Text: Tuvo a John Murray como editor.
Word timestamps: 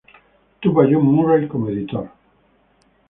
Tuvo 0.59 0.81
a 0.81 0.85
John 0.87 1.03
Murray 1.05 1.47
como 1.47 1.69
editor. 1.69 2.09